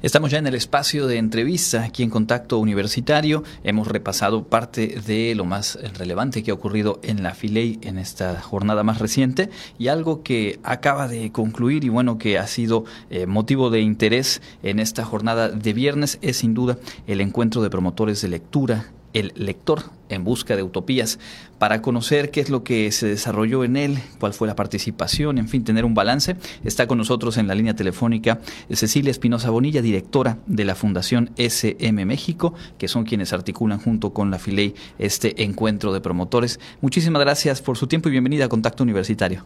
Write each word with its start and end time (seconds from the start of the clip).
Estamos 0.00 0.30
ya 0.30 0.38
en 0.38 0.46
el 0.46 0.54
espacio 0.54 1.08
de 1.08 1.18
entrevista 1.18 1.82
aquí 1.82 2.04
en 2.04 2.10
Contacto 2.10 2.60
Universitario. 2.60 3.42
Hemos 3.64 3.88
repasado 3.88 4.44
parte 4.44 5.00
de 5.04 5.34
lo 5.34 5.44
más 5.44 5.76
relevante 5.98 6.44
que 6.44 6.52
ha 6.52 6.54
ocurrido 6.54 7.00
en 7.02 7.24
la 7.24 7.34
Filey 7.34 7.80
en 7.82 7.98
esta 7.98 8.40
jornada 8.40 8.84
más 8.84 9.00
reciente 9.00 9.50
y 9.76 9.88
algo 9.88 10.22
que 10.22 10.60
acaba 10.62 11.08
de 11.08 11.32
concluir 11.32 11.82
y 11.82 11.88
bueno 11.88 12.16
que 12.16 12.38
ha 12.38 12.46
sido 12.46 12.84
eh, 13.10 13.26
motivo 13.26 13.70
de 13.70 13.80
interés 13.80 14.40
en 14.62 14.78
esta 14.78 15.04
jornada 15.04 15.48
de 15.48 15.72
viernes 15.72 16.20
es 16.22 16.36
sin 16.36 16.54
duda 16.54 16.78
el 17.08 17.20
encuentro 17.20 17.60
de 17.60 17.70
promotores 17.70 18.22
de 18.22 18.28
lectura 18.28 18.92
el 19.12 19.32
lector 19.36 19.84
en 20.08 20.24
busca 20.24 20.56
de 20.56 20.62
utopías, 20.62 21.18
para 21.58 21.82
conocer 21.82 22.30
qué 22.30 22.40
es 22.40 22.50
lo 22.50 22.62
que 22.64 22.90
se 22.92 23.06
desarrolló 23.06 23.64
en 23.64 23.76
él, 23.76 23.98
cuál 24.20 24.32
fue 24.32 24.48
la 24.48 24.56
participación, 24.56 25.38
en 25.38 25.48
fin, 25.48 25.64
tener 25.64 25.84
un 25.84 25.94
balance. 25.94 26.36
Está 26.64 26.86
con 26.86 26.98
nosotros 26.98 27.36
en 27.36 27.48
la 27.48 27.54
línea 27.54 27.74
telefónica 27.74 28.38
Cecilia 28.70 29.10
Espinosa 29.10 29.50
Bonilla, 29.50 29.82
directora 29.82 30.38
de 30.46 30.64
la 30.64 30.74
Fundación 30.74 31.30
SM 31.36 32.04
México, 32.04 32.54
que 32.78 32.88
son 32.88 33.04
quienes 33.04 33.32
articulan 33.32 33.80
junto 33.80 34.12
con 34.12 34.30
la 34.30 34.38
FILEI 34.38 34.74
este 34.98 35.42
encuentro 35.42 35.92
de 35.92 36.00
promotores. 36.00 36.60
Muchísimas 36.80 37.20
gracias 37.20 37.60
por 37.60 37.76
su 37.76 37.86
tiempo 37.86 38.08
y 38.08 38.12
bienvenida 38.12 38.46
a 38.46 38.48
Contacto 38.48 38.82
Universitario. 38.82 39.44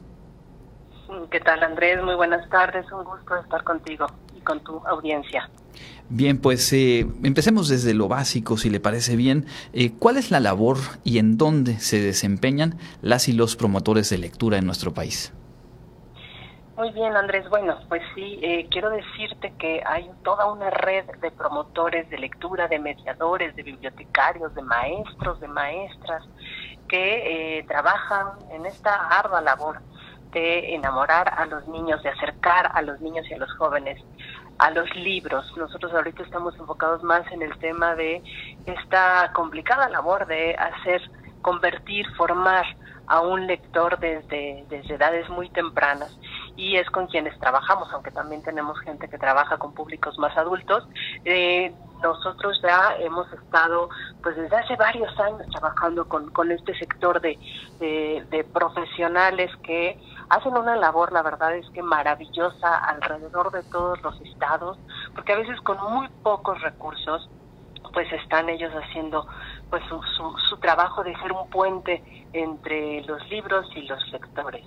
¿Qué 1.30 1.40
tal 1.40 1.62
Andrés? 1.62 2.02
Muy 2.04 2.15
buenas 2.15 2.46
tardes, 2.51 2.84
un 2.92 3.04
gusto 3.04 3.37
estar 3.37 3.65
contigo 3.65 4.06
y 4.37 4.40
con 4.42 4.60
tu 4.60 4.76
audiencia. 4.87 5.48
Bien, 6.14 6.38
pues 6.38 6.70
eh, 6.74 7.06
empecemos 7.22 7.68
desde 7.68 7.94
lo 7.94 8.06
básico, 8.06 8.58
si 8.58 8.68
le 8.68 8.80
parece 8.80 9.16
bien. 9.16 9.46
Eh, 9.72 9.92
¿Cuál 9.98 10.18
es 10.18 10.30
la 10.30 10.40
labor 10.40 10.76
y 11.04 11.18
en 11.18 11.38
dónde 11.38 11.78
se 11.78 12.02
desempeñan 12.02 12.78
las 13.00 13.28
y 13.28 13.32
los 13.32 13.56
promotores 13.56 14.10
de 14.10 14.18
lectura 14.18 14.58
en 14.58 14.66
nuestro 14.66 14.92
país? 14.92 15.32
Muy 16.76 16.90
bien, 16.90 17.16
Andrés. 17.16 17.48
Bueno, 17.48 17.78
pues 17.88 18.02
sí, 18.14 18.38
eh, 18.42 18.66
quiero 18.70 18.90
decirte 18.90 19.54
que 19.58 19.82
hay 19.86 20.10
toda 20.22 20.52
una 20.52 20.68
red 20.68 21.06
de 21.22 21.30
promotores 21.30 22.10
de 22.10 22.18
lectura, 22.18 22.68
de 22.68 22.78
mediadores, 22.78 23.56
de 23.56 23.62
bibliotecarios, 23.62 24.54
de 24.54 24.62
maestros, 24.62 25.40
de 25.40 25.48
maestras, 25.48 26.24
que 26.88 27.64
trabajan 27.68 28.26
en 28.51 28.66
esta 28.66 28.95
ardua 29.09 29.40
labor 29.40 29.80
de 30.32 30.74
enamorar 30.74 31.32
a 31.38 31.46
los 31.46 31.66
niños, 31.68 32.02
de 32.02 32.10
acercar 32.10 32.70
a 32.74 32.82
los 32.82 33.01
niños 33.01 33.24
y 33.30 33.34
a 33.34 33.38
los 33.38 33.51
jóvenes 33.57 33.98
a 34.58 34.70
los 34.70 34.95
libros. 34.96 35.52
Nosotros 35.56 35.92
ahorita 35.92 36.22
estamos 36.22 36.54
enfocados 36.58 37.02
más 37.02 37.30
en 37.32 37.42
el 37.42 37.56
tema 37.58 37.95
de 37.95 38.22
esta 38.66 39.32
complicada 39.32 39.88
labor 39.88 40.26
de 40.26 40.54
hacer, 40.54 41.02
convertir, 41.42 42.06
formar 42.16 42.64
a 43.06 43.20
un 43.20 43.46
lector 43.46 43.98
desde, 43.98 44.64
desde 44.68 44.95
edades 44.95 45.28
muy 45.28 45.48
tempranas 45.50 46.16
y 46.56 46.76
es 46.76 46.88
con 46.90 47.06
quienes 47.06 47.38
trabajamos, 47.40 47.92
aunque 47.92 48.10
también 48.10 48.42
tenemos 48.42 48.78
gente 48.80 49.08
que 49.08 49.18
trabaja 49.18 49.58
con 49.58 49.74
públicos 49.74 50.18
más 50.18 50.36
adultos. 50.36 50.86
Eh, 51.24 51.73
nosotros 52.02 52.60
ya 52.62 52.96
hemos 52.98 53.32
estado, 53.32 53.88
pues 54.22 54.36
desde 54.36 54.56
hace 54.56 54.76
varios 54.76 55.18
años 55.20 55.46
trabajando 55.50 56.06
con, 56.08 56.30
con 56.30 56.50
este 56.50 56.74
sector 56.78 57.20
de, 57.20 57.38
de 57.80 58.45
profesionales 58.52 59.50
que 59.62 59.98
hacen 60.28 60.56
una 60.56 60.76
labor, 60.76 61.12
la 61.12 61.23
verdad 61.23 61.54
es 61.56 61.68
que 61.70 61.82
maravillosa 61.82 62.78
alrededor 62.78 63.52
de 63.52 63.62
todos 63.64 64.00
los 64.03 64.20
estados, 64.22 64.78
porque 65.14 65.32
a 65.32 65.36
veces 65.36 65.60
con 65.60 65.78
muy 65.92 66.08
pocos 66.22 66.60
recursos, 66.62 67.28
pues 67.92 68.10
están 68.12 68.48
ellos 68.48 68.72
haciendo 68.72 69.26
pues 69.69 69.82
su, 69.88 70.00
su, 70.48 70.56
trabajo 70.58 71.03
de 71.03 71.14
ser 71.16 71.32
un 71.32 71.48
puente 71.50 72.03
entre 72.32 73.03
los 73.04 73.26
libros 73.28 73.66
y 73.75 73.82
los 73.82 74.06
lectores. 74.10 74.66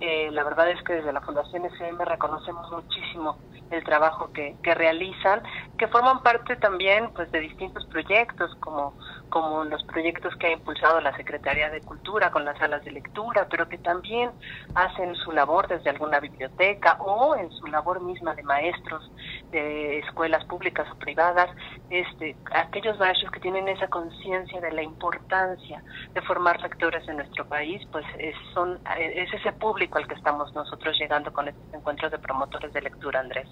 Eh, 0.00 0.30
la 0.30 0.44
verdad 0.44 0.70
es 0.70 0.82
que 0.82 0.94
desde 0.94 1.12
la 1.12 1.20
Fundación 1.20 1.64
SM 1.64 2.04
reconocemos 2.04 2.70
muchísimo 2.70 3.38
el 3.72 3.84
trabajo 3.84 4.30
que, 4.32 4.56
que 4.62 4.74
realizan, 4.74 5.42
que 5.78 5.88
forman 5.88 6.22
parte 6.22 6.56
también 6.56 7.10
pues 7.14 7.30
de 7.32 7.40
distintos 7.40 7.86
proyectos 7.86 8.54
como 8.60 8.94
como 9.32 9.64
los 9.64 9.82
proyectos 9.84 10.36
que 10.36 10.48
ha 10.48 10.52
impulsado 10.52 11.00
la 11.00 11.16
Secretaría 11.16 11.70
de 11.70 11.80
Cultura 11.80 12.30
con 12.30 12.44
las 12.44 12.58
salas 12.58 12.84
de 12.84 12.92
lectura, 12.92 13.46
pero 13.50 13.66
que 13.66 13.78
también 13.78 14.30
hacen 14.74 15.14
su 15.16 15.32
labor 15.32 15.66
desde 15.68 15.88
alguna 15.88 16.20
biblioteca 16.20 16.98
o 17.00 17.34
en 17.34 17.50
su 17.50 17.66
labor 17.68 18.02
misma 18.02 18.34
de 18.34 18.42
maestros 18.42 19.10
de 19.52 19.98
escuelas 19.98 20.44
públicas 20.46 20.86
o 20.90 20.98
privadas, 20.98 21.48
este, 21.90 22.34
aquellos 22.52 22.98
maestros 22.98 23.30
que 23.30 23.40
tienen 23.40 23.68
esa 23.68 23.86
conciencia 23.88 24.60
de 24.60 24.72
la 24.72 24.82
importancia 24.82 25.82
de 26.14 26.22
formar 26.22 26.60
lectores 26.60 27.06
en 27.08 27.16
nuestro 27.16 27.46
país, 27.46 27.80
pues 27.92 28.04
es, 28.18 28.34
son, 28.54 28.80
es 28.98 29.32
ese 29.32 29.52
público 29.52 29.98
al 29.98 30.08
que 30.08 30.14
estamos 30.14 30.52
nosotros 30.54 30.98
llegando 30.98 31.32
con 31.32 31.48
estos 31.48 31.74
encuentros 31.74 32.10
de 32.10 32.18
promotores 32.18 32.72
de 32.72 32.82
lectura, 32.82 33.20
Andrés. 33.20 33.48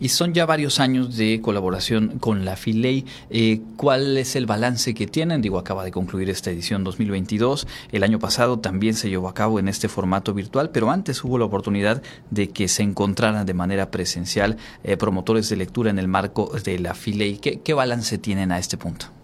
Y 0.00 0.08
son 0.08 0.32
ya 0.32 0.46
varios 0.46 0.80
años 0.80 1.16
de 1.16 1.40
colaboración 1.42 2.18
con 2.18 2.44
la 2.44 2.56
FILEI. 2.56 3.04
Eh, 3.28 3.60
¿Cuál 3.76 4.16
es 4.16 4.34
el 4.34 4.46
balance 4.46 4.94
que 4.94 5.06
tienen? 5.06 5.42
Digo, 5.42 5.58
acaba 5.58 5.84
de 5.84 5.90
concluir 5.90 6.30
esta 6.30 6.50
edición 6.50 6.84
2022. 6.84 7.66
El 7.92 8.02
año 8.02 8.18
pasado 8.18 8.58
también 8.58 8.94
se 8.94 9.10
llevó 9.10 9.28
a 9.28 9.34
cabo 9.34 9.58
en 9.58 9.68
este 9.68 9.88
formato 9.88 10.32
virtual, 10.32 10.70
pero 10.70 10.90
antes 10.90 11.22
hubo 11.22 11.38
la 11.38 11.44
oportunidad 11.44 12.02
de 12.30 12.48
que 12.48 12.68
se 12.68 12.82
encontraran 12.82 13.44
de 13.44 13.54
manera 13.54 13.90
presencial 13.90 14.56
eh, 14.84 14.96
promotores 14.96 15.48
de 15.50 15.56
lectura 15.56 15.90
en 15.90 15.98
el 15.98 16.08
marco 16.08 16.50
de 16.64 16.78
la 16.78 16.94
FILEI. 16.94 17.36
¿Qué, 17.36 17.60
¿Qué 17.60 17.74
balance 17.74 18.16
tienen 18.16 18.52
a 18.52 18.58
este 18.58 18.78
punto? 18.78 19.19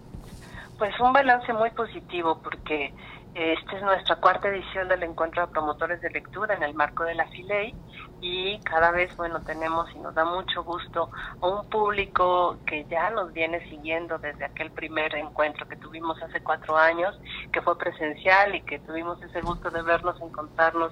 Pues 0.77 0.99
un 0.99 1.11
balance 1.11 1.51
muy 1.53 1.71
positivo 1.71 2.39
porque 2.43 2.93
esta 3.33 3.77
es 3.77 3.81
nuestra 3.83 4.15
cuarta 4.17 4.47
edición 4.47 4.87
del 4.87 5.03
encuentro 5.03 5.45
de 5.45 5.51
promotores 5.51 6.01
de 6.01 6.09
lectura 6.11 6.55
en 6.55 6.63
el 6.63 6.75
marco 6.75 7.03
de 7.03 7.15
la 7.15 7.27
FILEI 7.27 7.75
y 8.21 8.59
cada 8.61 8.91
vez, 8.91 9.15
bueno, 9.15 9.41
tenemos 9.43 9.89
y 9.95 9.99
nos 9.99 10.15
da 10.15 10.25
mucho 10.25 10.63
gusto 10.63 11.09
a 11.39 11.47
un 11.47 11.69
público 11.69 12.57
que 12.65 12.85
ya 12.85 13.09
nos 13.11 13.31
viene 13.33 13.67
siguiendo 13.69 14.17
desde 14.17 14.45
aquel 14.45 14.71
primer 14.71 15.13
encuentro 15.15 15.67
que 15.67 15.75
tuvimos 15.75 16.21
hace 16.21 16.41
cuatro 16.41 16.77
años, 16.77 17.19
que 17.51 17.61
fue 17.61 17.77
presencial 17.77 18.55
y 18.55 18.61
que 18.61 18.79
tuvimos 18.79 19.21
ese 19.21 19.41
gusto 19.41 19.69
de 19.69 19.83
vernos, 19.83 20.19
encontrarnos, 20.19 20.91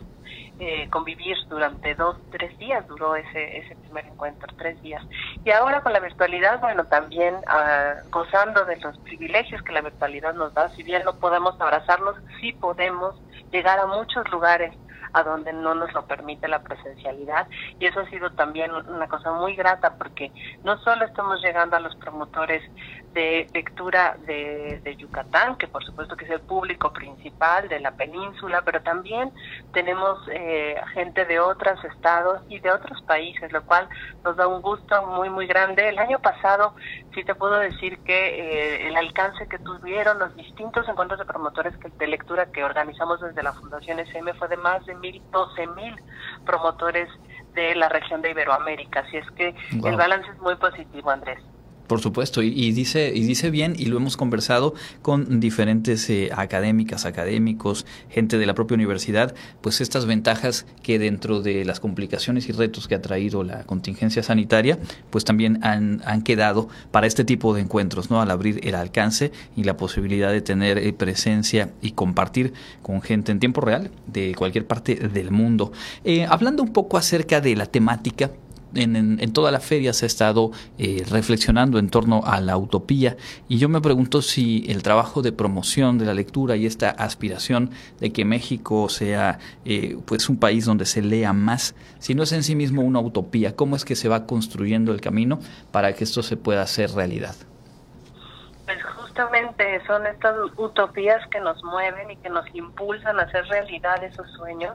eh, 0.59 0.87
convivir 0.91 1.37
durante 1.49 1.95
dos, 1.95 2.17
tres 2.31 2.57
días, 2.59 2.87
duró 2.87 3.15
ese, 3.15 3.57
ese 3.57 3.75
primer 3.75 4.05
encuentro, 4.05 4.47
tres 4.55 4.79
días. 4.83 5.03
Y 5.45 5.51
ahora 5.51 5.81
con 5.81 5.93
la 5.93 5.99
virtualidad, 5.99 6.59
bueno, 6.59 6.85
también 6.85 7.35
ah, 7.45 7.93
gozando 8.09 8.65
de 8.65 8.77
los 8.77 8.97
privilegios 9.01 9.61
que 9.61 9.73
la 9.73 9.81
virtualidad 9.81 10.33
nos 10.33 10.51
da, 10.55 10.69
si 10.69 10.81
bien 10.81 11.03
no 11.05 11.13
podemos 11.17 11.53
abrazarnos, 11.61 12.15
sí 12.41 12.51
podemos 12.53 13.13
llegar 13.51 13.77
a 13.77 13.85
muchos 13.85 14.27
lugares 14.31 14.73
a 15.13 15.21
donde 15.21 15.53
no 15.53 15.75
nos 15.75 15.93
lo 15.93 16.07
permite 16.07 16.47
la 16.47 16.63
presencialidad. 16.63 17.47
Y 17.79 17.85
eso 17.85 17.99
ha 17.99 18.09
sido 18.09 18.31
también 18.31 18.71
una 18.73 19.07
cosa 19.07 19.33
muy 19.33 19.55
grata 19.55 19.93
porque 19.99 20.31
no 20.63 20.79
solo 20.79 21.05
estamos 21.05 21.39
llegando 21.43 21.77
a 21.77 21.79
los 21.79 21.95
promotores 21.97 22.63
de 23.15 23.47
lectura 23.53 24.17
de, 24.27 24.95
Yucatán, 24.97 25.55
que 25.55 25.67
por 25.67 25.83
supuesto 25.83 26.17
que 26.17 26.25
es 26.25 26.31
el 26.31 26.41
público 26.41 26.91
principal 26.91 27.67
de 27.69 27.79
la 27.79 27.91
península, 27.91 28.61
pero 28.63 28.81
también 28.81 29.31
tenemos 29.73 30.19
eh, 30.31 30.75
gente 30.93 31.23
de 31.23 31.39
otros 31.39 31.83
estados 31.85 32.41
y 32.49 32.59
de 32.59 32.71
otros 32.71 33.01
países, 33.03 33.51
lo 33.53 33.63
cual 33.63 33.87
nos 34.23 34.35
da 34.35 34.47
un 34.47 34.61
gusto 34.61 35.05
muy, 35.07 35.29
muy 35.29 35.47
grande. 35.47 35.87
El 35.87 35.97
año 35.97 36.19
pasado 36.19 36.75
sí 37.13 37.23
te 37.23 37.35
puedo 37.35 37.57
decir 37.57 37.99
que 37.99 38.27
eh, 38.27 38.87
el 38.89 38.97
alcance 38.97 39.47
que 39.47 39.59
tuvieron 39.59 40.19
los 40.19 40.35
distintos 40.35 40.87
encuentros 40.89 41.17
de 41.17 41.25
promotores 41.25 41.73
de 41.97 42.07
lectura 42.07 42.51
que 42.51 42.65
organizamos 42.65 43.21
desde 43.21 43.41
la 43.43 43.53
Fundación 43.53 43.99
SM 43.99 44.33
fue 44.33 44.49
de 44.49 44.57
más 44.57 44.85
de 44.85 44.93
mil, 44.95 45.21
doce 45.31 45.67
mil 45.67 45.95
promotores 46.45 47.07
de 47.53 47.75
la 47.75 47.87
región 47.87 48.21
de 48.21 48.31
Iberoamérica. 48.31 48.99
Así 48.99 49.15
es 49.15 49.31
que 49.31 49.55
el 49.71 49.95
balance 49.95 50.29
es 50.29 50.37
muy 50.39 50.55
positivo, 50.55 51.09
Andrés. 51.09 51.39
Por 51.87 52.01
supuesto, 52.01 52.41
y, 52.41 52.71
dice, 52.71 53.11
y 53.13 53.23
dice 53.25 53.51
bien, 53.51 53.75
y 53.77 53.85
lo 53.85 53.97
hemos 53.97 54.17
conversado 54.17 54.73
con 55.01 55.39
diferentes 55.39 56.09
eh, 56.09 56.29
académicas, 56.35 57.05
académicos, 57.05 57.85
gente 58.09 58.37
de 58.37 58.45
la 58.45 58.55
propia 58.55 58.75
universidad, 58.75 59.35
pues 59.61 59.81
estas 59.81 60.05
ventajas 60.05 60.65
que 60.81 60.97
dentro 60.97 61.41
de 61.41 61.63
las 61.63 61.79
complicaciones 61.79 62.49
y 62.49 62.53
retos 62.53 62.87
que 62.87 62.95
ha 62.95 63.01
traído 63.01 63.43
la 63.43 63.63
contingencia 63.63 64.23
sanitaria, 64.23 64.79
pues 65.11 65.25
también 65.25 65.59
han, 65.63 66.01
han 66.05 66.23
quedado 66.23 66.69
para 66.91 67.07
este 67.07 67.23
tipo 67.23 67.53
de 67.53 67.61
encuentros, 67.61 68.09
¿no? 68.09 68.21
Al 68.21 68.31
abrir 68.31 68.59
el 68.63 68.75
alcance 68.75 69.31
y 69.55 69.63
la 69.63 69.77
posibilidad 69.77 70.31
de 70.31 70.41
tener 70.41 70.77
eh, 70.77 70.91
presencia 70.93 71.71
y 71.81 71.91
compartir 71.91 72.53
con 72.81 73.01
gente 73.01 73.31
en 73.31 73.39
tiempo 73.39 73.61
real 73.61 73.91
de 74.07 74.33
cualquier 74.35 74.65
parte 74.65 74.95
del 74.95 75.31
mundo. 75.31 75.71
Eh, 76.03 76.25
hablando 76.27 76.63
un 76.63 76.73
poco 76.73 76.97
acerca 76.97 77.41
de 77.41 77.55
la 77.55 77.67
temática, 77.67 78.31
en, 78.75 79.33
toda 79.33 79.51
la 79.51 79.59
feria 79.59 79.93
se 79.93 80.05
ha 80.05 80.07
estado 80.07 80.51
eh, 80.77 81.03
reflexionando 81.09 81.79
en 81.79 81.89
torno 81.89 82.21
a 82.25 82.39
la 82.41 82.57
utopía 82.57 83.17
y 83.47 83.57
yo 83.57 83.69
me 83.69 83.81
pregunto 83.81 84.21
si 84.21 84.65
el 84.69 84.83
trabajo 84.83 85.21
de 85.21 85.31
promoción 85.31 85.97
de 85.97 86.05
la 86.05 86.13
lectura 86.13 86.55
y 86.55 86.65
esta 86.65 86.89
aspiración 86.89 87.71
de 87.99 88.11
que 88.11 88.25
México 88.25 88.89
sea 88.89 89.39
eh, 89.65 89.97
pues 90.05 90.29
un 90.29 90.37
país 90.37 90.65
donde 90.65 90.85
se 90.85 91.01
lea 91.01 91.33
más, 91.33 91.75
si 91.99 92.15
no 92.15 92.23
es 92.23 92.31
en 92.31 92.43
sí 92.43 92.55
mismo 92.55 92.81
una 92.81 92.99
utopía, 92.99 93.55
¿cómo 93.55 93.75
es 93.75 93.85
que 93.85 93.95
se 93.95 94.09
va 94.09 94.25
construyendo 94.25 94.91
el 94.91 95.01
camino 95.01 95.39
para 95.71 95.93
que 95.93 96.03
esto 96.03 96.23
se 96.23 96.37
pueda 96.37 96.61
hacer 96.61 96.91
realidad? 96.91 97.35
Pues 98.65 98.77
justamente 98.83 99.81
son 99.85 100.05
estas 100.07 100.35
utopías 100.57 101.21
que 101.29 101.39
nos 101.39 101.63
mueven 101.63 102.11
y 102.11 102.17
que 102.17 102.29
nos 102.29 102.45
impulsan 102.53 103.19
a 103.19 103.23
hacer 103.23 103.45
realidad 103.45 104.03
esos 104.03 104.29
sueños 104.31 104.73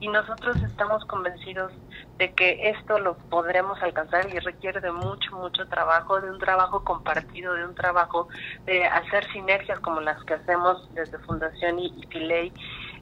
y 0.00 0.08
nosotros 0.08 0.56
estamos 0.62 1.04
convencidos 1.06 1.72
de 2.18 2.32
que 2.32 2.70
esto 2.70 2.98
lo 2.98 3.16
podremos 3.30 3.80
alcanzar 3.82 4.28
y 4.32 4.38
requiere 4.38 4.80
de 4.80 4.92
mucho, 4.92 5.36
mucho 5.36 5.66
trabajo, 5.66 6.20
de 6.20 6.30
un 6.30 6.38
trabajo 6.38 6.84
compartido, 6.84 7.54
de 7.54 7.64
un 7.64 7.74
trabajo 7.74 8.28
de 8.66 8.84
hacer 8.84 9.24
sinergias 9.32 9.80
como 9.80 10.00
las 10.00 10.22
que 10.24 10.34
hacemos 10.34 10.88
desde 10.94 11.18
Fundación 11.18 11.78
y, 11.78 11.86
y 11.86 12.52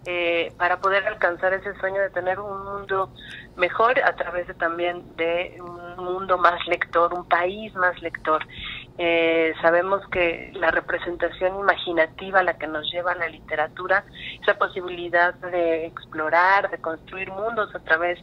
eh, 0.04 0.52
para 0.58 0.80
poder 0.80 1.06
alcanzar 1.06 1.52
ese 1.54 1.74
sueño 1.78 2.00
de 2.00 2.10
tener 2.10 2.40
un 2.40 2.64
mundo 2.64 3.10
mejor 3.56 3.98
a 4.00 4.16
través 4.16 4.48
de 4.48 4.54
también 4.54 5.04
de 5.16 5.56
un 5.60 6.04
mundo 6.04 6.38
más 6.38 6.66
lector, 6.66 7.14
un 7.14 7.24
país 7.28 7.74
más 7.74 8.00
lector. 8.02 8.44
Eh, 8.98 9.54
sabemos 9.62 10.06
que 10.08 10.50
la 10.54 10.70
representación 10.70 11.58
imaginativa, 11.58 12.42
la 12.42 12.58
que 12.58 12.66
nos 12.66 12.90
lleva 12.92 13.12
a 13.12 13.16
la 13.16 13.28
literatura, 13.28 14.04
esa 14.42 14.58
posibilidad 14.58 15.34
de 15.34 15.86
explorar, 15.86 16.70
de 16.70 16.78
construir 16.78 17.30
mundos 17.30 17.74
a 17.74 17.78
través 17.80 18.18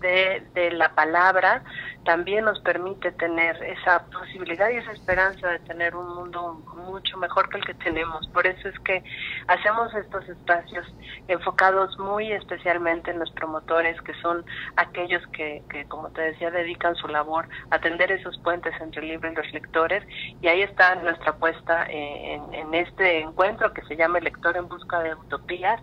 de, 0.00 0.42
de 0.54 0.72
la 0.72 0.94
palabra, 0.94 1.62
también 2.04 2.44
nos 2.46 2.58
permite 2.60 3.12
tener 3.12 3.62
esa 3.62 4.06
posibilidad 4.06 4.70
y 4.70 4.76
esa 4.76 4.92
esperanza 4.92 5.48
de 5.48 5.58
tener 5.60 5.94
un 5.94 6.14
mundo 6.14 6.64
mucho 6.74 7.16
mejor 7.18 7.48
que 7.50 7.58
el 7.58 7.64
que 7.64 7.74
tenemos. 7.74 8.26
Por 8.28 8.46
eso 8.46 8.68
es 8.68 8.78
que 8.80 9.02
hacemos 9.46 9.94
estos 9.94 10.28
espacios 10.28 10.86
enfocados 11.28 11.98
muy 11.98 12.32
especialmente 12.32 13.10
en 13.10 13.18
los 13.18 13.30
promotores, 13.32 14.00
que 14.02 14.14
son 14.14 14.44
aquellos 14.76 15.24
que, 15.28 15.62
que 15.68 15.84
como 15.86 16.10
te 16.10 16.22
decía, 16.22 16.50
dedican 16.50 16.94
su 16.96 17.08
labor 17.08 17.48
a 17.70 17.76
atender 17.76 18.10
esos 18.10 18.38
puentes 18.38 18.72
entre 18.80 19.02
el 19.02 19.08
libro 19.08 19.30
y 19.30 19.34
los 19.34 19.52
lectores 19.52 20.02
y 20.40 20.48
ahí 20.48 20.62
está 20.62 20.94
nuestra 20.96 21.32
apuesta 21.32 21.86
en, 21.88 22.74
este 22.74 23.20
encuentro 23.20 23.72
que 23.72 23.82
se 23.82 23.96
llama 23.96 24.18
El 24.18 24.24
lector 24.24 24.56
en 24.56 24.68
busca 24.68 25.00
de 25.00 25.14
utopías 25.14 25.80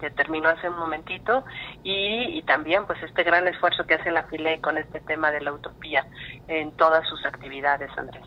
que 0.00 0.10
terminó 0.10 0.48
hace 0.48 0.68
un 0.68 0.78
momentito 0.78 1.44
y, 1.84 2.42
también 2.42 2.86
pues 2.86 3.00
este 3.02 3.22
gran 3.22 3.46
esfuerzo 3.46 3.84
que 3.86 3.94
hace 3.94 4.10
la 4.10 4.24
FILE 4.24 4.60
con 4.60 4.76
este 4.76 5.00
tema 5.00 5.30
de 5.30 5.40
la 5.40 5.52
utopía 5.52 6.04
en 6.48 6.72
todas 6.72 7.08
sus 7.08 7.24
actividades, 7.24 7.90
Andrés. 7.96 8.24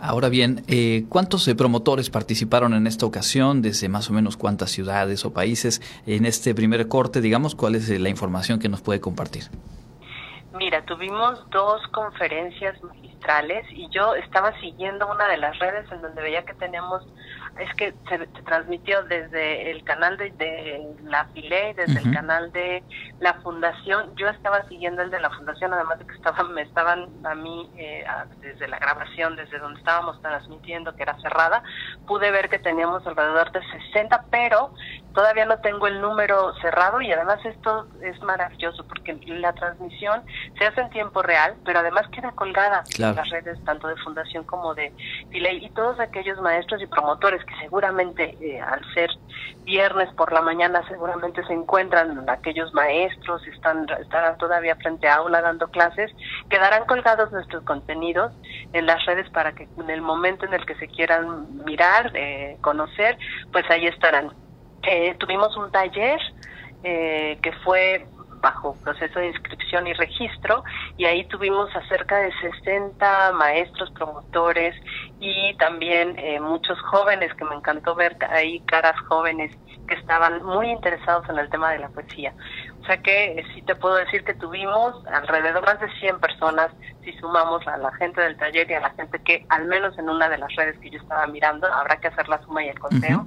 Ahora 0.00 0.30
bien, 0.30 0.64
eh, 0.66 1.04
¿cuántos 1.10 1.46
eh, 1.48 1.54
promotores 1.54 2.08
participaron 2.08 2.72
en 2.72 2.86
esta 2.86 3.04
ocasión? 3.04 3.60
¿Desde 3.60 3.90
más 3.90 4.08
o 4.08 4.14
menos 4.14 4.38
cuántas 4.38 4.70
ciudades 4.70 5.26
o 5.26 5.34
países? 5.34 5.82
En 6.06 6.24
este 6.24 6.54
primer 6.54 6.88
corte, 6.88 7.20
digamos, 7.20 7.54
¿cuál 7.54 7.74
es 7.74 7.90
eh, 7.90 7.98
la 7.98 8.08
información 8.08 8.58
que 8.58 8.70
nos 8.70 8.80
puede 8.80 9.00
compartir? 9.00 9.44
Mira, 10.56 10.82
tuvimos 10.86 11.38
dos 11.50 11.86
conferencias 11.88 12.82
magistrales 12.82 13.09
y 13.72 13.88
yo 13.90 14.14
estaba 14.14 14.52
siguiendo 14.60 15.06
una 15.06 15.28
de 15.28 15.36
las 15.36 15.58
redes 15.58 15.86
en 15.92 16.02
donde 16.02 16.22
veía 16.22 16.42
que 16.44 16.54
tenemos 16.54 17.02
es 17.60 17.74
que 17.74 17.94
se, 18.08 18.18
transmitió 18.44 19.02
desde 19.04 19.70
el 19.70 19.84
canal 19.84 20.16
de, 20.16 20.94
la 21.04 21.26
FILE, 21.26 21.74
desde 21.74 22.00
el 22.00 22.12
canal 22.12 22.52
de 22.52 22.82
la 23.20 23.34
Fundación. 23.34 24.14
Yo 24.16 24.28
estaba 24.28 24.66
siguiendo 24.68 25.02
el 25.02 25.10
de 25.10 25.20
la 25.20 25.30
Fundación, 25.30 25.72
además 25.74 25.98
de 25.98 26.06
que 26.06 26.14
estaban, 26.14 26.52
me 26.54 26.62
estaban 26.62 27.08
a 27.24 27.34
mí, 27.34 27.70
eh, 27.76 28.04
desde 28.40 28.66
la 28.68 28.78
grabación, 28.78 29.36
desde 29.36 29.58
donde 29.58 29.78
estábamos 29.78 30.20
transmitiendo, 30.22 30.94
que 30.96 31.02
era 31.02 31.18
cerrada, 31.20 31.62
pude 32.06 32.30
ver 32.30 32.48
que 32.48 32.58
teníamos 32.58 33.06
alrededor 33.06 33.52
de 33.52 33.60
60, 33.92 34.24
pero 34.30 34.72
todavía 35.12 35.44
no 35.44 35.58
tengo 35.58 35.86
el 35.86 36.00
número 36.00 36.54
cerrado 36.60 37.00
y 37.00 37.12
además 37.12 37.44
esto 37.44 37.88
es 38.02 38.20
maravilloso 38.22 38.86
porque 38.86 39.14
la 39.26 39.52
transmisión 39.52 40.22
se 40.58 40.66
hace 40.66 40.80
en 40.80 40.90
tiempo 40.90 41.22
real, 41.22 41.56
pero 41.64 41.80
además 41.80 42.08
queda 42.08 42.32
colgada 42.32 42.84
en 42.98 43.14
las 43.14 43.28
redes 43.30 43.62
tanto 43.64 43.88
de 43.88 43.96
Fundación 43.96 44.44
como 44.44 44.74
de 44.74 44.92
FILE 45.30 45.54
y 45.54 45.70
todos 45.70 45.98
aquellos 46.00 46.40
maestros 46.40 46.80
y 46.82 46.86
promotores 46.86 47.44
seguramente 47.60 48.36
eh, 48.40 48.60
al 48.60 48.80
ser 48.94 49.10
viernes 49.64 50.12
por 50.14 50.32
la 50.32 50.40
mañana 50.40 50.82
seguramente 50.88 51.44
se 51.44 51.52
encuentran 51.52 52.28
aquellos 52.28 52.72
maestros, 52.74 53.46
están 53.46 53.86
estarán 54.00 54.36
todavía 54.38 54.76
frente 54.76 55.08
a 55.08 55.16
aula 55.16 55.40
dando 55.40 55.68
clases, 55.68 56.10
quedarán 56.48 56.86
colgados 56.86 57.30
nuestros 57.32 57.62
contenidos 57.64 58.32
en 58.72 58.86
las 58.86 59.04
redes 59.06 59.28
para 59.30 59.52
que 59.52 59.68
en 59.78 59.90
el 59.90 60.02
momento 60.02 60.46
en 60.46 60.54
el 60.54 60.64
que 60.64 60.74
se 60.76 60.88
quieran 60.88 61.64
mirar, 61.64 62.10
eh, 62.14 62.56
conocer, 62.60 63.18
pues 63.52 63.68
ahí 63.70 63.86
estarán. 63.86 64.32
Eh, 64.82 65.14
tuvimos 65.18 65.56
un 65.56 65.70
taller 65.70 66.20
que 66.82 67.52
fue 67.62 68.06
bajo 68.40 68.74
proceso 68.82 69.18
de 69.18 69.28
inscripción 69.28 69.86
y 69.86 69.92
registro 69.92 70.64
y 71.00 71.06
ahí 71.06 71.24
tuvimos 71.28 71.74
a 71.74 71.88
cerca 71.88 72.18
de 72.18 72.30
60 72.42 73.32
maestros 73.32 73.90
promotores 73.92 74.74
y 75.18 75.56
también 75.56 76.14
eh, 76.18 76.38
muchos 76.40 76.78
jóvenes 76.82 77.32
que 77.36 77.44
me 77.46 77.54
encantó 77.54 77.94
ver 77.94 78.18
ahí 78.28 78.60
caras 78.66 79.00
jóvenes 79.08 79.50
que 79.88 79.94
estaban 79.94 80.44
muy 80.44 80.68
interesados 80.68 81.26
en 81.30 81.38
el 81.38 81.48
tema 81.48 81.70
de 81.70 81.78
la 81.78 81.88
poesía. 81.88 82.34
O 82.82 82.84
sea 82.84 82.98
que 82.98 83.38
eh, 83.38 83.44
sí 83.54 83.62
te 83.62 83.76
puedo 83.76 83.94
decir 83.94 84.24
que 84.24 84.34
tuvimos 84.34 84.94
alrededor 85.06 85.64
más 85.64 85.80
de 85.80 85.90
100 86.00 86.20
personas 86.20 86.70
si 87.02 87.14
sumamos 87.14 87.66
a 87.66 87.78
la 87.78 87.92
gente 87.92 88.20
del 88.20 88.36
taller 88.36 88.70
y 88.70 88.74
a 88.74 88.80
la 88.80 88.90
gente 88.90 89.22
que 89.22 89.46
al 89.48 89.64
menos 89.68 89.98
en 89.98 90.10
una 90.10 90.28
de 90.28 90.36
las 90.36 90.54
redes 90.54 90.78
que 90.80 90.90
yo 90.90 90.98
estaba 90.98 91.26
mirando, 91.28 91.66
habrá 91.66 91.96
que 91.96 92.08
hacer 92.08 92.28
la 92.28 92.42
suma 92.42 92.62
y 92.62 92.68
el 92.68 92.78
conteo, 92.78 93.26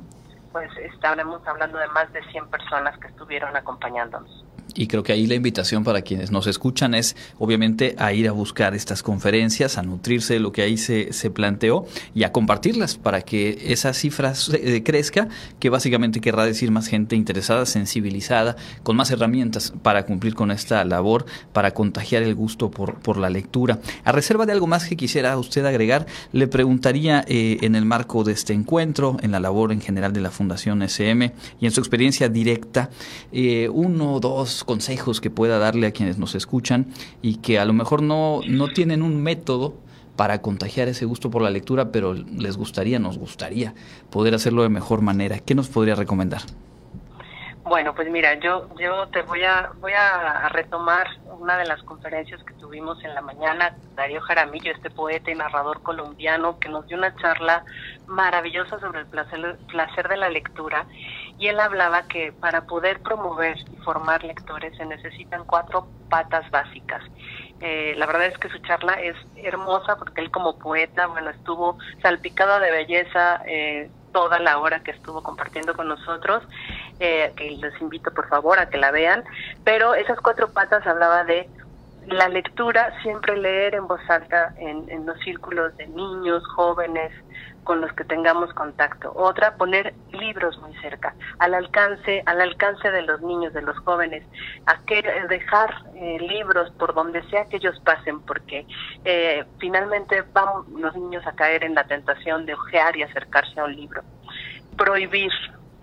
pues 0.51 0.69
estaremos 0.77 1.41
hablando 1.47 1.79
de 1.79 1.87
más 1.87 2.13
de 2.13 2.23
100 2.25 2.51
personas 2.51 2.95
que 2.99 3.07
estuvieron 3.07 3.57
acompañándonos. 3.57 4.42
Y 4.75 4.87
creo 4.87 5.03
que 5.03 5.13
ahí 5.13 5.27
la 5.27 5.35
invitación 5.35 5.83
para 5.83 6.01
quienes 6.01 6.31
nos 6.31 6.47
escuchan 6.47 6.95
es 6.95 7.15
obviamente 7.39 7.95
a 7.97 8.13
ir 8.13 8.27
a 8.27 8.31
buscar 8.31 8.73
estas 8.75 9.03
conferencias, 9.03 9.77
a 9.77 9.83
nutrirse 9.83 10.35
de 10.35 10.39
lo 10.39 10.51
que 10.51 10.61
ahí 10.61 10.77
se, 10.77 11.13
se 11.13 11.29
planteó 11.29 11.85
y 12.15 12.23
a 12.23 12.31
compartirlas 12.31 12.97
para 12.97 13.21
que 13.21 13.65
esa 13.67 13.93
cifra 13.93 14.33
eh, 14.53 14.83
crezca, 14.83 15.27
que 15.59 15.69
básicamente 15.69 16.21
querrá 16.21 16.45
decir 16.45 16.71
más 16.71 16.87
gente 16.87 17.15
interesada, 17.15 17.65
sensibilizada, 17.65 18.55
con 18.83 18.95
más 18.95 19.11
herramientas 19.11 19.73
para 19.81 20.05
cumplir 20.05 20.35
con 20.35 20.51
esta 20.51 20.83
labor, 20.85 21.25
para 21.51 21.71
contagiar 21.71 22.23
el 22.23 22.35
gusto 22.35 22.71
por, 22.71 22.95
por 22.95 23.17
la 23.17 23.29
lectura. 23.29 23.79
A 24.03 24.11
reserva 24.11 24.45
de 24.45 24.53
algo 24.53 24.67
más 24.67 24.87
que 24.87 24.95
quisiera 24.95 25.37
usted 25.37 25.65
agregar, 25.65 26.05
le 26.31 26.47
preguntaría 26.47 27.23
eh, 27.27 27.57
en 27.61 27.75
el 27.75 27.85
marco 27.85 28.23
de 28.23 28.33
este 28.33 28.53
encuentro, 28.53 29.17
en 29.21 29.31
la 29.31 29.39
labor 29.39 29.71
en 29.71 29.81
general 29.81 30.13
de 30.13 30.21
la 30.21 30.31
Fundación 30.31 30.81
SM 30.81 31.31
y 31.59 31.65
en 31.65 31.71
su 31.71 31.79
experiencia 31.79 32.29
directa, 32.29 32.89
eh, 33.31 33.69
uno, 33.71 34.19
dos, 34.19 34.62
consejos 34.65 35.21
que 35.21 35.29
pueda 35.29 35.59
darle 35.59 35.87
a 35.87 35.91
quienes 35.91 36.17
nos 36.17 36.35
escuchan 36.35 36.87
y 37.21 37.37
que 37.37 37.59
a 37.59 37.65
lo 37.65 37.73
mejor 37.73 38.01
no, 38.01 38.41
no 38.47 38.67
tienen 38.69 39.01
un 39.01 39.21
método 39.21 39.75
para 40.15 40.41
contagiar 40.41 40.87
ese 40.87 41.05
gusto 41.05 41.31
por 41.31 41.41
la 41.41 41.49
lectura, 41.49 41.91
pero 41.91 42.13
les 42.13 42.57
gustaría, 42.57 42.99
nos 42.99 43.17
gustaría 43.17 43.73
poder 44.11 44.35
hacerlo 44.35 44.63
de 44.63 44.69
mejor 44.69 45.01
manera. 45.01 45.39
¿Qué 45.39 45.55
nos 45.55 45.69
podría 45.69 45.95
recomendar? 45.95 46.41
Bueno, 47.63 47.95
pues 47.95 48.09
mira, 48.11 48.33
yo 48.39 48.67
yo 48.77 49.07
te 49.07 49.21
voy 49.21 49.43
a 49.43 49.71
voy 49.79 49.93
a 49.93 50.49
retomar 50.49 51.07
una 51.43 51.57
de 51.57 51.65
las 51.65 51.81
conferencias 51.83 52.41
que 52.43 52.53
tuvimos 52.53 53.03
en 53.03 53.13
la 53.13 53.21
mañana, 53.21 53.75
Darío 53.95 54.21
Jaramillo, 54.21 54.71
este 54.71 54.89
poeta 54.89 55.29
y 55.29 55.35
narrador 55.35 55.81
colombiano, 55.81 56.57
que 56.57 56.69
nos 56.69 56.87
dio 56.87 56.97
una 56.97 57.15
charla 57.17 57.65
maravillosa 58.07 58.79
sobre 58.79 59.01
el 59.01 59.05
placer, 59.07 59.57
placer 59.67 60.07
de 60.07 60.17
la 60.17 60.29
lectura, 60.29 60.85
y 61.37 61.47
él 61.47 61.59
hablaba 61.59 62.03
que 62.03 62.31
para 62.31 62.61
poder 62.61 63.01
promover 63.01 63.57
y 63.71 63.75
formar 63.77 64.23
lectores 64.23 64.75
se 64.77 64.85
necesitan 64.85 65.43
cuatro 65.45 65.87
patas 66.09 66.49
básicas. 66.51 67.01
Eh, 67.59 67.93
la 67.97 68.05
verdad 68.05 68.25
es 68.27 68.37
que 68.37 68.49
su 68.49 68.59
charla 68.59 68.93
es 68.93 69.15
hermosa 69.35 69.97
porque 69.97 70.21
él 70.21 70.31
como 70.31 70.57
poeta, 70.57 71.07
bueno, 71.07 71.29
estuvo 71.29 71.77
salpicado 72.01 72.59
de 72.59 72.71
belleza. 72.71 73.41
Eh, 73.45 73.89
toda 74.13 74.39
la 74.39 74.59
hora 74.59 74.81
que 74.83 74.91
estuvo 74.91 75.21
compartiendo 75.23 75.73
con 75.73 75.87
nosotros, 75.87 76.43
eh, 76.99 77.33
que 77.35 77.49
les 77.49 77.81
invito 77.81 78.13
por 78.13 78.29
favor 78.29 78.59
a 78.59 78.69
que 78.69 78.77
la 78.77 78.91
vean, 78.91 79.23
pero 79.65 79.95
esas 79.95 80.19
cuatro 80.19 80.51
patas 80.51 80.85
hablaba 80.85 81.23
de 81.23 81.49
la 82.07 82.29
lectura, 82.29 82.93
siempre 83.01 83.35
leer 83.35 83.75
en 83.75 83.87
voz 83.87 84.01
alta 84.09 84.53
en, 84.57 84.89
en 84.89 85.05
los 85.05 85.17
círculos 85.19 85.75
de 85.77 85.87
niños, 85.87 86.43
jóvenes, 86.55 87.11
con 87.63 87.81
los 87.81 87.91
que 87.93 88.03
tengamos 88.03 88.53
contacto. 88.53 89.11
Otra, 89.15 89.55
poner 89.55 89.93
libros 90.11 90.57
muy 90.59 90.73
cerca, 90.77 91.15
al 91.39 91.53
alcance, 91.53 92.23
al 92.25 92.41
alcance 92.41 92.89
de 92.91 93.01
los 93.01 93.21
niños, 93.21 93.53
de 93.53 93.61
los 93.61 93.77
jóvenes, 93.79 94.23
a 94.65 94.79
que 94.85 95.01
dejar 95.29 95.73
eh, 95.95 96.17
libros 96.19 96.71
por 96.77 96.93
donde 96.93 97.23
sea 97.29 97.45
que 97.45 97.57
ellos 97.57 97.79
pasen, 97.83 98.21
porque 98.21 98.65
eh, 99.05 99.43
finalmente 99.59 100.23
van 100.33 100.47
los 100.77 100.95
niños 100.95 101.25
a 101.25 101.33
caer 101.33 101.63
en 101.63 101.75
la 101.75 101.85
tentación 101.85 102.45
de 102.45 102.53
ojear 102.53 102.95
y 102.95 103.03
acercarse 103.03 103.59
a 103.59 103.65
un 103.65 103.75
libro. 103.75 104.01
Prohibir, 104.77 105.31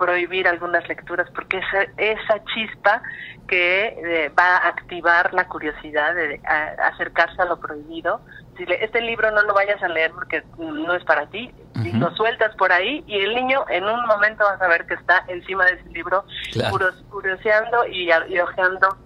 prohibir 0.00 0.49
algunas 0.49 0.88
lecturas 0.88 1.28
porque 1.35 1.59
esa, 1.59 1.83
esa 1.99 2.42
chispa 2.54 3.02
que 3.47 3.88
eh, 3.88 4.28
va 4.30 4.57
a 4.57 4.69
activar 4.69 5.35
la 5.35 5.47
curiosidad 5.47 6.14
de 6.14 6.40
acercarse 6.45 7.40
a 7.42 7.45
lo 7.45 7.61
prohibido. 7.61 8.23
Si 8.57 8.64
este 8.64 9.02
libro 9.02 9.30
no 9.30 9.42
lo 9.42 9.52
vayas 9.52 9.83
a 9.83 9.88
leer 9.88 10.11
porque 10.12 10.42
no 10.59 10.95
es 10.95 11.04
para 11.04 11.26
ti, 11.26 11.52
lo 11.95 12.14
sueltas 12.16 12.54
por 12.57 12.73
ahí 12.73 13.04
y 13.07 13.19
el 13.21 13.35
niño 13.35 13.64
en 13.69 13.85
un 13.85 14.07
momento 14.07 14.45
va 14.45 14.54
a 14.54 14.59
saber 14.59 14.87
que 14.87 14.95
está 14.95 15.25
encima 15.28 15.66
de 15.66 15.73
ese 15.75 15.88
libro 15.90 16.25
curioseando 17.11 17.87
y, 17.87 18.11
y 18.28 18.38
ojeando 18.38 18.97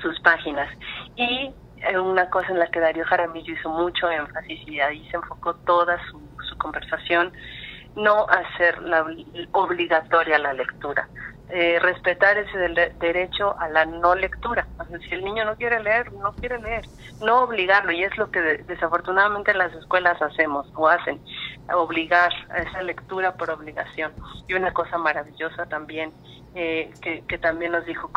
sus 0.00 0.18
páginas. 0.20 0.68
Y 1.16 1.52
eh, 1.76 1.98
una 1.98 2.28
cosa 2.30 2.48
en 2.48 2.58
la 2.58 2.66
que 2.68 2.80
Darío 2.80 3.04
Jaramillo 3.04 3.52
hizo 3.52 3.68
mucho 3.68 4.10
énfasis 4.10 4.60
y 4.66 4.80
ahí 4.80 5.06
se 5.10 5.16
enfocó 5.16 5.54
toda 5.66 5.98
su, 6.08 6.20
su 6.48 6.56
conversación 6.58 7.32
no 7.96 8.26
hacer 8.28 8.80
la, 8.82 9.04
obligatoria 9.52 10.38
la 10.38 10.52
lectura. 10.52 11.08
Eh, 11.54 11.78
respetar 11.80 12.38
ese 12.38 12.56
derecho 12.98 13.54
a 13.58 13.68
la 13.68 13.84
no 13.84 14.14
lectura. 14.14 14.66
si 15.06 15.14
el 15.14 15.22
niño 15.22 15.44
no 15.44 15.54
quiere 15.56 15.82
leer, 15.82 16.10
no 16.12 16.32
quiere 16.32 16.58
leer. 16.58 16.88
No 17.20 17.42
obligarlo, 17.42 17.92
y 17.92 18.02
es 18.04 18.16
lo 18.16 18.30
que 18.30 18.40
desafortunadamente 18.40 19.52
las 19.52 19.72
escuelas 19.74 20.20
hacemos 20.22 20.66
o 20.74 20.88
hacen, 20.88 21.20
obligar 21.74 22.32
a 22.50 22.58
esa 22.58 22.82
lectura 22.82 23.34
por 23.34 23.50
obligación. 23.50 24.12
Y 24.48 24.54
una 24.54 24.72
cosa 24.72 24.96
maravillosa 24.96 25.66
también, 25.66 26.12
eh, 26.54 26.90
que, 27.02 27.22
que 27.26 27.36
también 27.36 27.72
nos 27.72 27.84
dijo, 27.84 28.10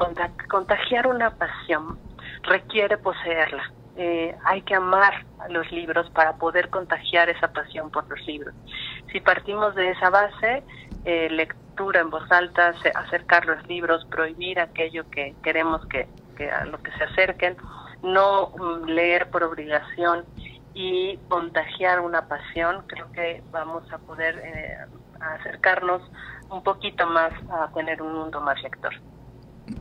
contagiar 0.50 1.08
una 1.08 1.32
pasión 1.32 2.00
requiere 2.44 2.98
poseerla. 2.98 3.72
Eh, 3.98 4.36
hay 4.44 4.62
que 4.64 4.76
amar 4.76 5.26
los 5.50 5.72
libros 5.72 6.10
para 6.10 6.36
poder 6.36 6.70
contagiar 6.70 7.30
esa 7.30 7.54
pasión 7.54 7.90
por 7.92 8.10
los 8.10 8.20
libros. 8.28 8.54
Si 9.12 9.22
partimos 9.22 9.74
de 9.76 9.92
esa 9.92 10.10
base, 10.10 10.64
eh, 11.06 11.30
lectura 11.30 12.02
en 12.02 12.10
voz 12.10 12.30
alta, 12.32 12.74
acercar 12.96 13.46
los 13.46 13.66
libros, 13.68 14.06
prohibir 14.06 14.60
aquello 14.60 15.10
que 15.10 15.34
queremos 15.44 15.86
que, 15.88 16.08
a 16.50 16.66
lo 16.66 16.82
que 16.82 16.92
se 16.92 17.06
acerquen, 17.06 17.56
no 18.04 18.50
mm, 18.50 18.86
leer 18.86 19.30
por 19.30 19.44
obligación 19.44 20.26
y 20.74 21.18
contagiar 21.30 22.02
una 22.02 22.28
pasión, 22.28 22.84
creo 22.88 23.10
que 23.14 23.42
vamos 23.52 23.90
a 23.94 23.98
poder 23.98 24.38
eh, 24.44 24.78
acercarnos 25.22 26.02
un 26.50 26.62
poquito 26.64 27.08
más 27.08 27.32
a 27.50 27.72
tener 27.74 28.02
un 28.02 28.14
mundo 28.14 28.42
más 28.42 28.62
lector. 28.62 28.94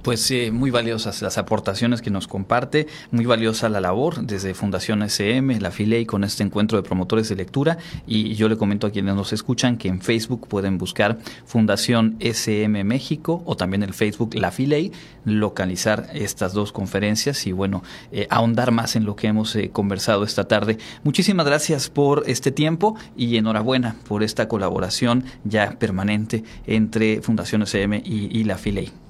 Pues 0.02 0.32
muy 0.52 0.70
valiosas 0.70 1.20
las 1.20 1.36
aportaciones 1.36 2.00
que 2.00 2.10
nos 2.10 2.26
comparte, 2.26 2.86
muy 3.10 3.26
valiosa 3.26 3.68
la 3.68 3.80
labor 3.80 4.22
desde 4.22 4.54
Fundación 4.54 5.02
SM, 5.02 5.60
la 5.60 5.70
FILEI 5.70 6.06
con 6.06 6.24
este 6.24 6.42
encuentro 6.42 6.76
de 6.78 6.82
promotores 6.82 7.28
de 7.28 7.36
lectura 7.36 7.76
y 8.06 8.34
yo 8.34 8.48
le 8.48 8.56
comento 8.56 8.86
a 8.86 8.90
quienes 8.90 9.14
nos 9.14 9.32
escuchan 9.32 9.76
que 9.76 9.88
en 9.88 10.00
Facebook 10.00 10.48
pueden 10.48 10.78
buscar 10.78 11.18
Fundación 11.44 12.16
SM 12.20 12.82
México 12.84 13.42
o 13.44 13.56
también 13.56 13.82
el 13.82 13.92
Facebook 13.92 14.34
La 14.34 14.50
FILEI, 14.50 14.92
localizar 15.24 16.08
estas 16.14 16.54
dos 16.54 16.72
conferencias 16.72 17.46
y 17.46 17.52
bueno, 17.52 17.82
eh, 18.12 18.26
ahondar 18.30 18.70
más 18.70 18.96
en 18.96 19.04
lo 19.04 19.16
que 19.16 19.26
hemos 19.26 19.54
eh, 19.56 19.70
conversado 19.70 20.24
esta 20.24 20.44
tarde. 20.44 20.78
Muchísimas 21.02 21.46
gracias 21.46 21.90
por 21.90 22.24
este 22.26 22.52
tiempo 22.52 22.96
y 23.16 23.36
enhorabuena 23.36 23.96
por 24.08 24.22
esta 24.22 24.48
colaboración 24.48 25.24
ya 25.44 25.78
permanente 25.78 26.44
entre 26.66 27.20
Fundación 27.20 27.62
SM 27.62 28.02
y, 28.04 28.38
y 28.38 28.44
la 28.44 28.56
FILEI. 28.56 29.03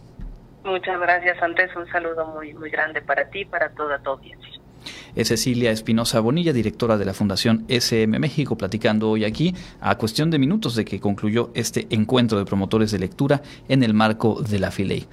Muchas 0.65 0.99
gracias, 0.99 1.43
Andrés. 1.43 1.71
Un 1.77 1.87
saludo 1.89 2.27
muy, 2.27 2.55
muy 2.55 2.71
grande 2.71 3.03
para 3.03 3.29
ti 3.29 3.41
y 3.41 3.45
para 3.45 3.69
toda 3.71 3.99
tu 3.99 4.11
audiencia. 4.11 4.51
Es 5.15 5.29
Cecilia 5.29 5.71
Espinosa 5.71 6.21
Bonilla, 6.21 6.53
directora 6.53 6.97
de 6.97 7.05
la 7.05 7.15
Fundación 7.15 7.65
SM 7.69 8.19
México, 8.19 8.57
platicando 8.57 9.11
hoy 9.11 9.25
aquí 9.25 9.55
a 9.81 9.97
cuestión 9.97 10.31
de 10.31 10.39
minutos 10.39 10.75
de 10.75 10.85
que 10.85 11.01
concluyó 11.01 11.51
este 11.55 11.87
encuentro 11.91 12.39
de 12.39 12.45
promotores 12.45 12.91
de 12.91 12.99
lectura 12.99 13.43
en 13.69 13.83
el 13.83 13.95
marco 13.95 14.43
de 14.43 14.59
la 14.59 14.71
FILEI. 14.71 15.07